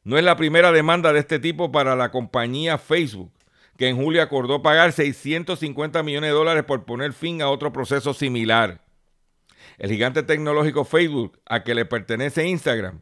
[0.03, 3.31] No es la primera demanda de este tipo para la compañía Facebook,
[3.77, 8.13] que en julio acordó pagar 650 millones de dólares por poner fin a otro proceso
[8.13, 8.81] similar.
[9.77, 13.01] El gigante tecnológico Facebook, a que le pertenece Instagram,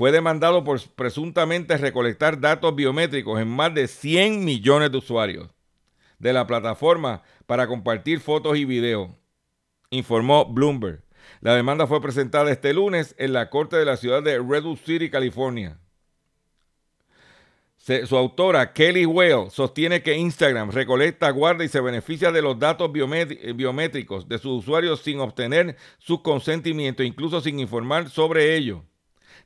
[0.00, 5.50] fue demandado por presuntamente recolectar datos biométricos en más de 100 millones de usuarios
[6.18, 9.10] de la plataforma para compartir fotos y videos,
[9.90, 11.04] informó Bloomberg.
[11.42, 15.10] La demanda fue presentada este lunes en la corte de la ciudad de Redwood City,
[15.10, 15.78] California.
[17.76, 22.90] su autora, Kelly Whale, sostiene que Instagram recolecta, guarda y se beneficia de los datos
[22.90, 28.82] biométricos de sus usuarios sin obtener su consentimiento, incluso sin informar sobre ello.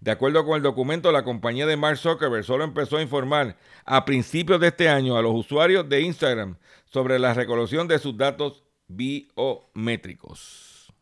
[0.05, 4.05] De acuerdo con el documento, la compañía de Mark Zuckerberg solo empezó a informar a
[4.05, 8.62] principios de este año a los usuarios de Instagram sobre la recolección de sus datos
[8.86, 10.92] biométricos.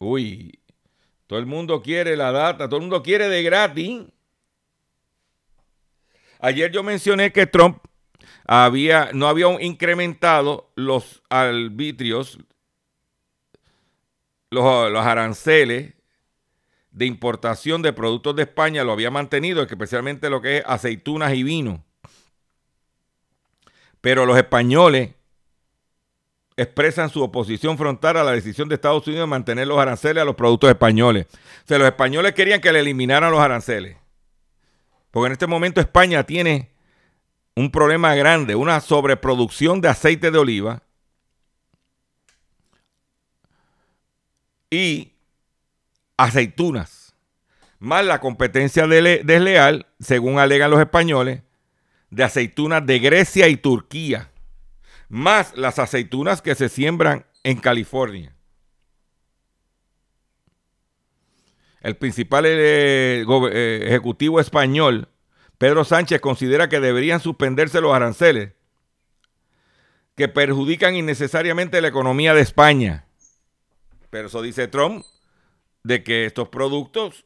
[0.00, 0.58] Uy,
[1.28, 4.06] todo el mundo quiere la data, todo el mundo quiere de gratis.
[6.40, 7.78] Ayer yo mencioné que Trump
[8.44, 12.40] había, no había incrementado los arbitrios,
[14.50, 15.94] los, los aranceles
[16.92, 21.42] de importación de productos de España lo había mantenido, especialmente lo que es aceitunas y
[21.42, 21.84] vino.
[24.00, 25.10] Pero los españoles
[26.56, 30.24] expresan su oposición frontal a la decisión de Estados Unidos de mantener los aranceles a
[30.26, 31.26] los productos españoles.
[31.32, 33.96] O sea, los españoles querían que le eliminaran los aranceles.
[35.10, 36.70] Porque en este momento España tiene
[37.56, 40.82] un problema grande, una sobreproducción de aceite de oliva
[44.70, 45.12] y
[46.24, 47.14] aceitunas,
[47.78, 51.42] más la competencia desleal, según alegan los españoles,
[52.10, 54.30] de aceitunas de Grecia y Turquía,
[55.08, 58.34] más las aceitunas que se siembran en California.
[61.80, 65.08] El principal eh, eh, ejecutivo español,
[65.56, 68.52] Pedro Sánchez, considera que deberían suspenderse los aranceles
[70.16, 73.06] que perjudican innecesariamente la economía de España.
[74.10, 75.06] Pero eso dice Trump,
[75.82, 77.24] de que estos productos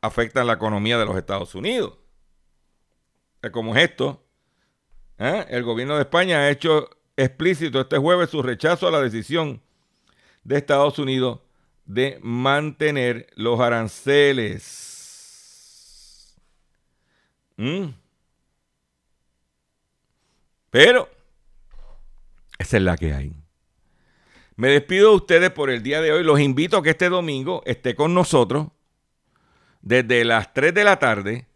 [0.00, 1.98] afectan la economía de los Estados Unidos.
[3.52, 4.24] Como es esto,
[5.18, 5.46] ¿eh?
[5.48, 9.62] el gobierno de España ha hecho explícito este jueves su rechazo a la decisión
[10.44, 11.40] de Estados Unidos
[11.84, 14.90] de mantener los aranceles.
[17.56, 17.88] ¿Mm?
[20.70, 21.08] Pero
[22.58, 23.34] esa es la que hay.
[24.60, 26.22] Me despido de ustedes por el día de hoy.
[26.22, 28.66] Los invito a que este domingo esté con nosotros
[29.80, 31.46] desde las 3 de la tarde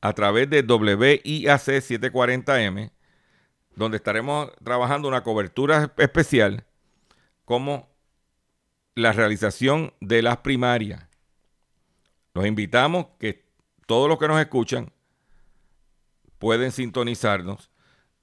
[0.00, 2.92] a través de WIAC 740M,
[3.74, 6.64] donde estaremos trabajando una cobertura especial
[7.44, 7.88] como
[8.94, 11.04] la realización de las primarias.
[12.32, 13.44] Los invitamos que
[13.88, 14.92] todos los que nos escuchan
[16.38, 17.71] pueden sintonizarnos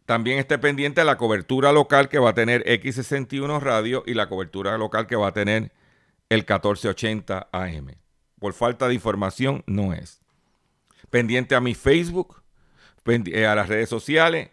[0.09, 4.27] también esté pendiente de la cobertura local que va a tener X61 Radio y la
[4.27, 5.71] cobertura local que va a tener
[6.29, 7.91] el 1480 AM.
[8.39, 10.19] Por falta de información no es.
[11.11, 12.41] Pendiente a mi Facebook,
[13.05, 14.49] eh, a las redes sociales.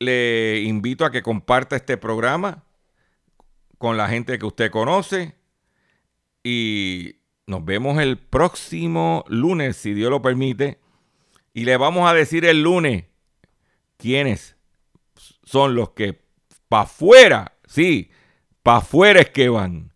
[0.00, 2.64] Le invito a que comparta este programa
[3.78, 5.36] con la gente que usted conoce.
[6.42, 10.80] Y nos vemos el próximo lunes, si Dios lo permite.
[11.54, 13.04] Y le vamos a decir el lunes
[13.98, 14.55] quiénes
[15.46, 16.20] son los que
[16.68, 18.10] para afuera, sí,
[18.62, 19.92] para afuera es que van.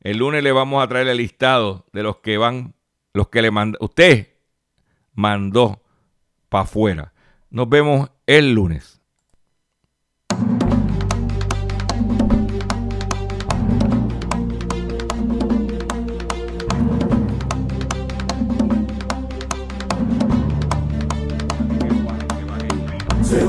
[0.00, 2.74] El lunes le vamos a traer el listado de los que van,
[3.12, 4.28] los que le mandó, usted
[5.12, 5.82] mandó
[6.48, 7.12] para afuera.
[7.50, 9.00] Nos vemos el lunes.
[23.22, 23.46] Se